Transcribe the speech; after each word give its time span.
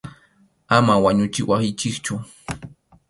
Ama 0.77 0.93
wañuchiwaychikchu. 1.03 2.13